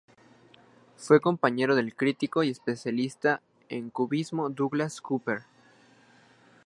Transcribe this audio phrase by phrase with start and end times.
[0.97, 5.43] Fue compañero del crítico y especialista en cubismo Douglas Cooper.